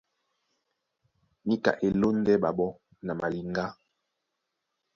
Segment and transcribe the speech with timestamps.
[1.47, 2.71] Níka e lóndɛ́ ɓaɓɔ́
[3.05, 3.65] na maliŋgá.